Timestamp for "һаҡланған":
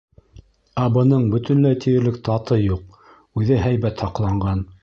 4.07-4.71